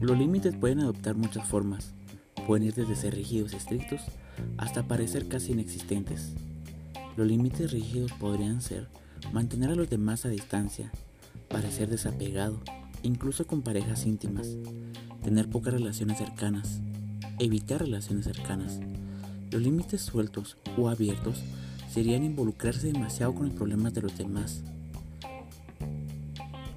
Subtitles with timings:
[0.00, 1.92] Los límites pueden adoptar muchas formas,
[2.46, 4.02] pueden ir desde ser rígidos y estrictos
[4.56, 6.32] hasta parecer casi inexistentes.
[7.16, 8.88] Los límites rígidos podrían ser
[9.32, 10.92] mantener a los demás a distancia,
[11.48, 12.60] parecer desapegado,
[13.02, 14.56] incluso con parejas íntimas,
[15.24, 16.80] tener pocas relaciones cercanas,
[17.38, 18.80] evitar relaciones cercanas.
[19.50, 21.42] Los límites sueltos o abiertos
[21.90, 24.62] serían involucrarse demasiado con los problemas de los demás.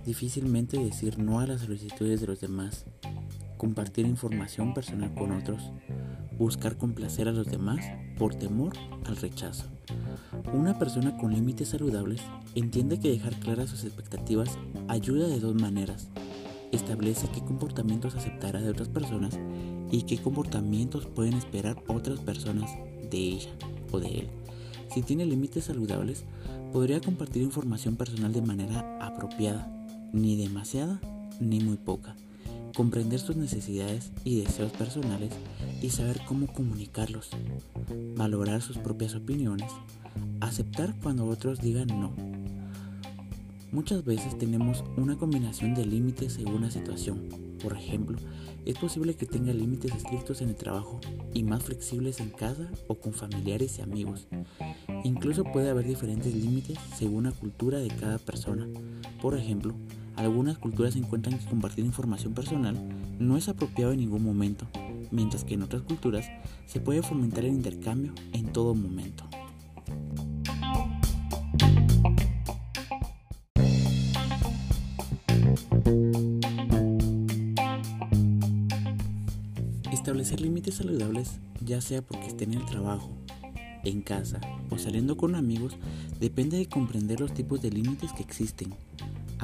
[0.09, 2.85] Difícilmente decir no a las solicitudes de los demás
[3.57, 5.71] compartir información personal con otros,
[6.35, 7.77] buscar complacer a los demás
[8.17, 8.73] por temor
[9.05, 9.65] al rechazo.
[10.51, 12.23] Una persona con límites saludables
[12.55, 16.07] entiende que dejar claras sus expectativas ayuda de dos maneras.
[16.71, 19.37] Establece qué comportamientos aceptará de otras personas
[19.91, 22.71] y qué comportamientos pueden esperar otras personas
[23.11, 23.51] de ella
[23.91, 24.29] o de él.
[24.91, 26.25] Si tiene límites saludables,
[26.73, 29.75] podría compartir información personal de manera apropiada,
[30.13, 30.99] ni demasiada
[31.39, 32.15] ni muy poca
[32.75, 35.31] comprender sus necesidades y deseos personales
[35.81, 37.29] y saber cómo comunicarlos,
[38.15, 39.69] valorar sus propias opiniones,
[40.39, 42.13] aceptar cuando otros digan no.
[43.71, 47.27] Muchas veces tenemos una combinación de límites según la situación.
[47.61, 48.17] Por ejemplo,
[48.65, 50.99] es posible que tenga límites estrictos en el trabajo
[51.33, 54.27] y más flexibles en casa o con familiares y amigos.
[55.03, 58.67] Incluso puede haber diferentes límites según la cultura de cada persona.
[59.21, 59.75] Por ejemplo,
[60.19, 62.75] algunas culturas encuentran que compartir información personal
[63.19, 64.67] no es apropiado en ningún momento,
[65.11, 66.29] mientras que en otras culturas
[66.65, 69.23] se puede fomentar el intercambio en todo momento.
[79.89, 83.09] Establecer límites saludables, ya sea porque esté en el trabajo,
[83.85, 85.77] en casa o saliendo con amigos,
[86.19, 88.73] depende de comprender los tipos de límites que existen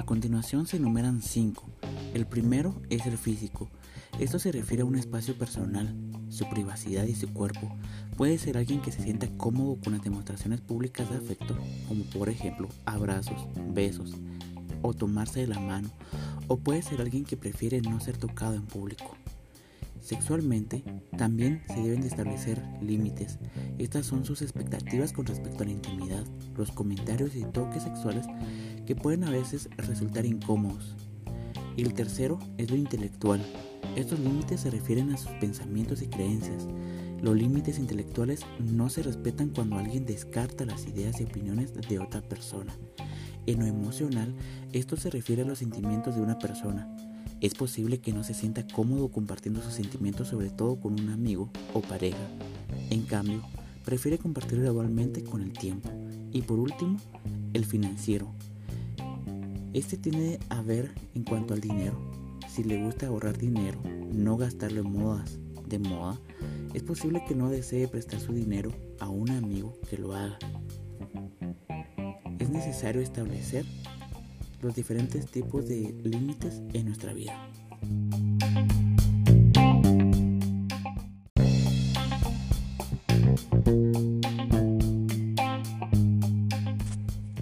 [0.05, 1.67] a continuación se enumeran cinco.
[2.13, 3.71] El primero es el físico.
[4.19, 5.95] Esto se refiere a un espacio personal,
[6.29, 7.75] su privacidad y su cuerpo.
[8.15, 11.57] Puede ser alguien que se sienta cómodo con las demostraciones públicas de afecto,
[11.87, 14.13] como por ejemplo abrazos, besos
[14.83, 15.89] o tomarse de la mano,
[16.47, 19.17] o puede ser alguien que prefiere no ser tocado en público.
[20.05, 20.83] Sexualmente,
[21.17, 23.39] también se deben de establecer límites.
[23.79, 26.23] Estas son sus expectativas con respecto a la intimidad,
[26.55, 28.27] los comentarios y toques sexuales
[28.85, 30.95] que pueden a veces resultar incómodos.
[31.75, 33.41] Y el tercero es lo intelectual.
[33.95, 36.67] Estos límites se refieren a sus pensamientos y creencias.
[37.23, 42.21] Los límites intelectuales no se respetan cuando alguien descarta las ideas y opiniones de otra
[42.21, 42.77] persona.
[43.47, 44.35] En lo emocional,
[44.71, 46.95] esto se refiere a los sentimientos de una persona
[47.45, 51.51] es posible que no se sienta cómodo compartiendo sus sentimientos sobre todo con un amigo
[51.75, 52.27] o pareja.
[52.89, 53.43] En cambio,
[53.83, 55.91] prefiere compartir gradualmente con el tiempo.
[56.31, 56.97] Y por último,
[57.53, 58.33] el financiero.
[59.73, 61.95] Este tiene a ver en cuanto al dinero.
[62.49, 63.79] Si le gusta ahorrar dinero,
[64.11, 66.19] no gastarlo en modas de moda,
[66.73, 70.39] es posible que no desee prestar su dinero a un amigo que lo haga.
[72.39, 73.65] Es necesario establecer
[74.65, 77.39] los diferentes tipos de límites en nuestra vida.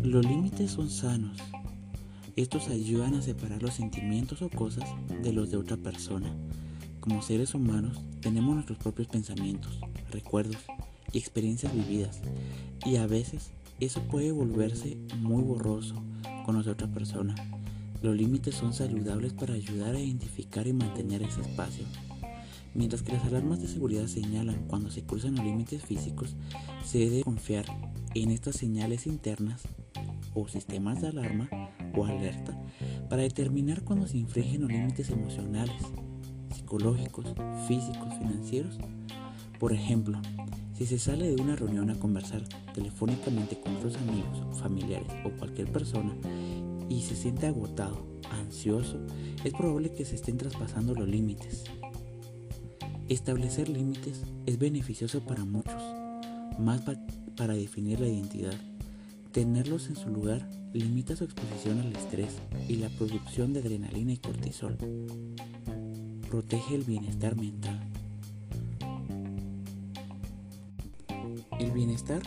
[0.04, 1.38] Los límites son sanos.
[2.36, 4.90] Estos ayudan a separar los sentimientos o cosas
[5.22, 6.36] de los de otra persona.
[7.00, 9.80] Como seres humanos tenemos nuestros propios pensamientos,
[10.12, 10.58] recuerdos
[11.14, 12.20] y experiencias vividas
[12.86, 16.04] y a veces eso puede volverse muy borroso
[16.46, 17.36] con otra persona.
[18.02, 21.86] Los límites son saludables para ayudar a identificar y mantener ese espacio.
[22.74, 26.36] Mientras que las alarmas de seguridad señalan cuando se cruzan los límites físicos,
[26.84, 27.66] se debe confiar
[28.16, 29.62] en estas señales internas
[30.34, 31.50] o sistemas de alarma
[31.96, 32.60] o alerta
[33.10, 35.82] para determinar cuando se infringen los límites emocionales,
[36.54, 37.28] psicológicos,
[37.68, 38.80] físicos, financieros.
[39.60, 40.20] Por ejemplo,
[40.84, 45.72] si se sale de una reunión a conversar telefónicamente con otros amigos, familiares o cualquier
[45.72, 46.14] persona
[46.90, 49.00] y se siente agotado, ansioso,
[49.46, 51.64] es probable que se estén traspasando los límites.
[53.08, 55.82] Establecer límites es beneficioso para muchos,
[56.60, 56.82] más
[57.38, 58.60] para definir la identidad.
[59.32, 64.18] Tenerlos en su lugar limita su exposición al estrés y la producción de adrenalina y
[64.18, 64.78] cortisol.
[66.30, 67.93] Protege el bienestar mental.
[71.64, 72.22] El bienestar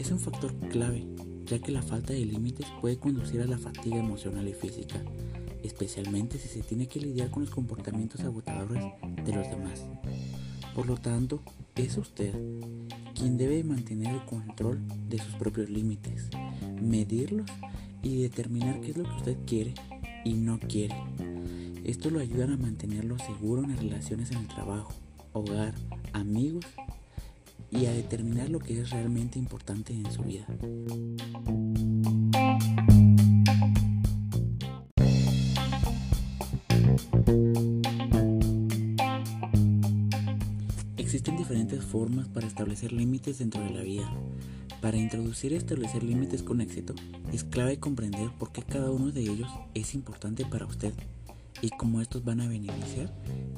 [0.00, 1.06] es un factor clave,
[1.44, 5.00] ya que la falta de límites puede conducir a la fatiga emocional y física,
[5.62, 8.82] especialmente si se tiene que lidiar con los comportamientos agotadores
[9.24, 9.86] de los demás.
[10.74, 11.40] Por lo tanto,
[11.76, 12.34] es usted
[13.14, 16.28] quien debe mantener el control de sus propios límites,
[16.82, 17.48] medirlos
[18.02, 19.74] y determinar qué es lo que usted quiere
[20.24, 20.96] y no quiere.
[21.84, 24.92] Esto lo ayuda a mantenerlo seguro en las relaciones en el trabajo,
[25.32, 25.74] hogar,
[26.12, 26.66] amigos
[27.70, 30.46] y a determinar lo que es realmente importante en su vida.
[40.96, 44.12] Existen diferentes formas para establecer límites dentro de la vida.
[44.80, 46.94] Para introducir y establecer límites con éxito,
[47.32, 50.92] es clave comprender por qué cada uno de ellos es importante para usted
[51.62, 53.12] y cómo estos van a beneficiar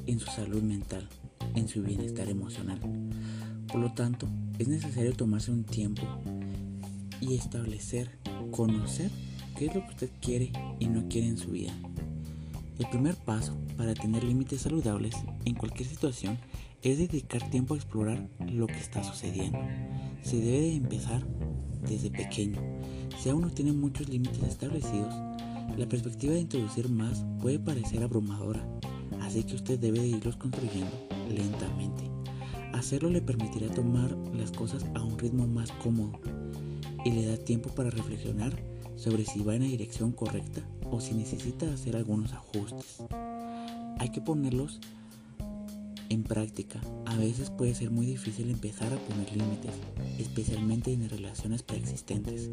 [0.07, 1.07] en su salud mental,
[1.55, 2.81] en su bienestar emocional.
[3.71, 4.27] Por lo tanto,
[4.59, 6.03] es necesario tomarse un tiempo
[7.21, 8.19] y establecer,
[8.51, 9.11] conocer
[9.57, 11.73] qué es lo que usted quiere y no quiere en su vida.
[12.79, 15.15] El primer paso para tener límites saludables
[15.45, 16.39] en cualquier situación
[16.83, 19.59] es dedicar tiempo a explorar lo que está sucediendo.
[20.23, 21.23] Se debe de empezar
[21.87, 22.61] desde pequeño.
[23.19, 25.15] Si aún no tiene muchos límites establecidos,
[25.77, 28.67] la perspectiva de introducir más puede parecer abrumadora,
[29.21, 30.91] así que usted debe de irlos construyendo
[31.29, 32.20] lentamente.
[32.81, 36.19] Hacerlo le permitirá tomar las cosas a un ritmo más cómodo
[37.05, 38.57] y le da tiempo para reflexionar
[38.97, 43.03] sobre si va en la dirección correcta o si necesita hacer algunos ajustes.
[43.99, 44.81] Hay que ponerlos
[46.09, 46.81] en práctica.
[47.05, 49.75] A veces puede ser muy difícil empezar a poner límites,
[50.19, 52.49] especialmente en relaciones preexistentes.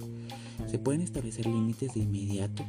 [0.69, 2.65] Se pueden establecer límites de inmediato,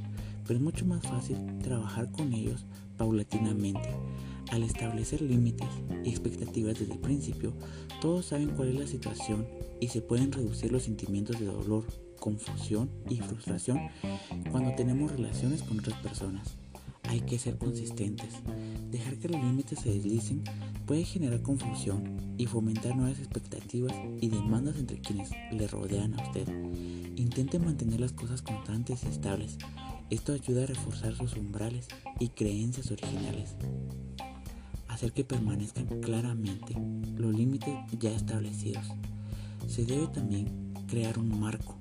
[0.46, 2.66] pero es mucho más fácil trabajar con ellos
[2.96, 3.88] paulatinamente
[4.50, 5.68] al establecer límites
[6.04, 7.52] y expectativas desde el principio,
[8.00, 9.46] todos saben cuál es la situación
[9.80, 11.84] y se pueden reducir los sentimientos de dolor,
[12.18, 13.80] confusión y frustración
[14.50, 16.56] cuando tenemos relaciones con otras personas.
[17.04, 18.34] Hay que ser consistentes.
[18.90, 20.44] Dejar que los límites se deslicen
[20.86, 26.48] puede generar confusión y fomentar nuevas expectativas y demandas entre quienes le rodean a usted.
[27.16, 29.56] Intente mantener las cosas constantes y estables.
[30.10, 33.56] Esto ayuda a reforzar sus umbrales y creencias originales
[34.98, 36.74] hacer que permanezcan claramente
[37.16, 38.84] los límites ya establecidos.
[39.68, 41.78] Se debe también crear un marco.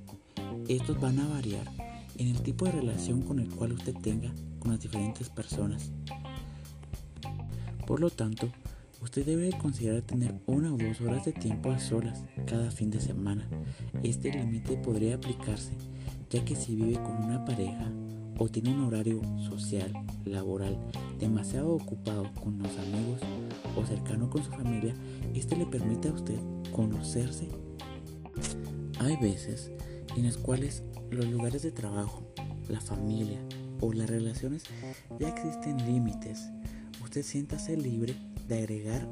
[0.67, 1.65] Estos van a variar
[2.19, 5.89] en el tipo de relación con el cual usted tenga con las diferentes personas.
[7.87, 8.51] Por lo tanto,
[9.01, 13.01] usted debe considerar tener una o dos horas de tiempo a solas cada fin de
[13.01, 13.49] semana.
[14.03, 15.73] Este límite podría aplicarse
[16.29, 17.91] ya que si vive con una pareja
[18.39, 19.91] o tiene un horario social,
[20.25, 20.77] laboral,
[21.19, 23.21] demasiado ocupado con los amigos
[23.75, 24.93] o cercano con su familia,
[25.33, 26.39] este le permite a usted
[26.71, 27.47] conocerse.
[28.99, 29.71] Hay veces
[30.15, 32.23] en las cuales los lugares de trabajo,
[32.69, 33.39] la familia
[33.79, 34.63] o las relaciones
[35.19, 36.49] ya existen límites.
[37.03, 38.15] Usted siéntase libre
[38.47, 39.07] de agregar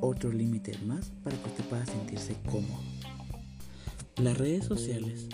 [0.00, 2.82] otro límite más para que usted pueda sentirse cómodo.
[4.16, 5.28] Las redes sociales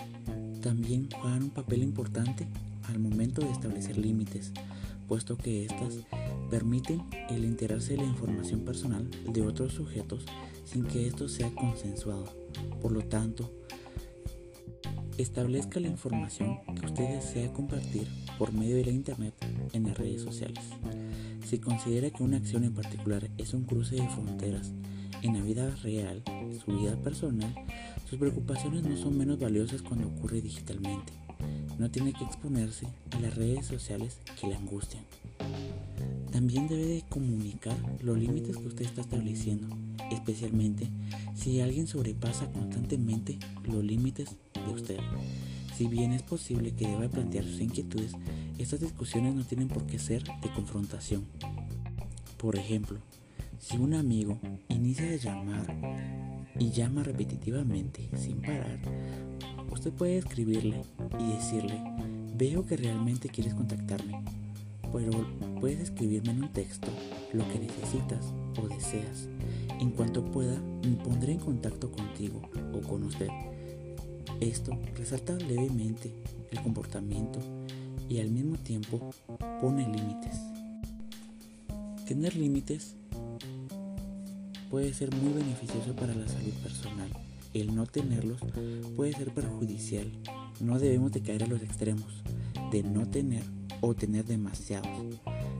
[0.61, 2.47] también juegan un papel importante
[2.87, 4.51] al momento de establecer límites,
[5.07, 5.99] puesto que éstas
[6.49, 10.25] permiten el enterarse de la información personal de otros sujetos
[10.65, 12.25] sin que esto sea consensuado.
[12.81, 13.51] Por lo tanto,
[15.17, 18.07] establezca la información que usted desea compartir
[18.37, 19.33] por medio de la Internet
[19.73, 20.63] en las redes sociales.
[21.45, 24.71] Si considera que una acción en particular es un cruce de fronteras
[25.21, 26.23] en la vida real,
[26.63, 27.53] su vida personal,
[28.09, 31.13] sus preocupaciones no son menos valiosas cuando ocurre digitalmente.
[31.77, 35.03] No tiene que exponerse a las redes sociales que le angustian.
[36.31, 39.67] También debe de comunicar los límites que usted está estableciendo,
[40.11, 40.87] especialmente
[41.35, 44.99] si alguien sobrepasa constantemente los límites de usted.
[45.75, 48.13] Si bien es posible que deba plantear sus inquietudes,
[48.57, 51.25] estas discusiones no tienen por qué ser de confrontación.
[52.37, 52.99] Por ejemplo,
[53.59, 55.75] si un amigo inicia a llamar
[56.59, 58.79] y llama repetitivamente sin parar,
[59.71, 60.83] usted puede escribirle
[61.19, 61.81] y decirle,
[62.35, 64.23] veo que realmente quieres contactarme,
[64.91, 65.11] pero
[65.59, 66.87] puedes escribirme en un texto
[67.33, 69.27] lo que necesitas o deseas.
[69.79, 72.41] En cuanto pueda, me pondré en contacto contigo
[72.73, 73.29] o con usted.
[74.39, 76.13] Esto resalta levemente
[76.51, 77.39] el comportamiento
[78.09, 79.11] y al mismo tiempo
[79.61, 80.39] pone límites.
[82.07, 82.95] Tener límites
[84.69, 87.09] puede ser muy beneficioso para la salud personal.
[87.53, 88.39] El no tenerlos
[88.95, 90.09] puede ser perjudicial.
[90.61, 92.23] No debemos de caer a los extremos
[92.71, 93.43] de no tener
[93.81, 94.89] o tener demasiados.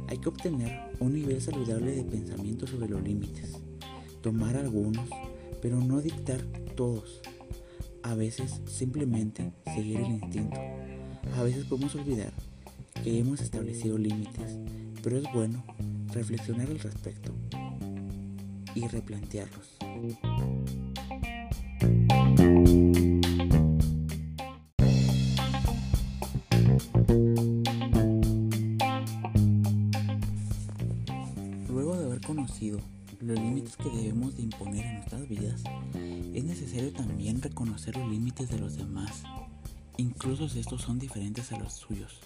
[0.08, 3.58] Hay que obtener un nivel saludable de pensamiento sobre los límites.
[4.22, 5.10] Tomar algunos,
[5.62, 6.42] pero no dictar
[6.76, 7.22] todos.
[8.04, 10.60] A veces simplemente seguir el instinto.
[11.36, 12.32] A veces podemos olvidar
[13.04, 14.58] que hemos establecido límites,
[15.04, 15.64] pero es bueno
[16.14, 17.34] reflexionar al respecto
[18.76, 19.78] y replantearlos.
[37.62, 39.22] Reconocer los límites de los demás,
[39.98, 42.20] incluso si estos son diferentes a los suyos.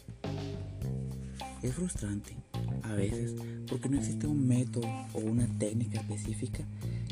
[1.62, 2.38] Es frustrante,
[2.84, 3.36] a veces,
[3.68, 6.64] porque no existe un método o una técnica específica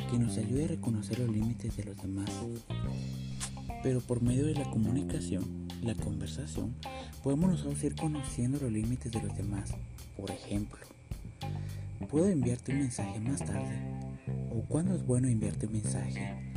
[0.10, 2.30] que nos ayude a reconocer los límites de los demás.
[3.84, 6.74] Pero por medio de la comunicación, la conversación,
[7.24, 9.74] podemos nosotros ir conociendo los límites de los demás.
[10.16, 10.80] Por ejemplo,
[12.10, 13.82] ¿puedo enviarte un mensaje más tarde?
[14.50, 16.53] ¿O cuándo es bueno enviarte un mensaje?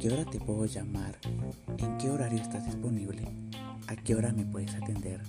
[0.00, 1.18] ¿A qué hora te puedo llamar?
[1.76, 3.22] ¿En qué horario estás disponible?
[3.86, 5.20] ¿A qué hora me puedes atender?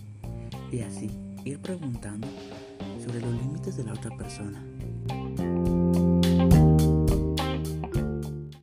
[0.72, 1.12] Y así,
[1.44, 2.26] ir preguntando
[3.04, 4.64] sobre los límites de la otra persona.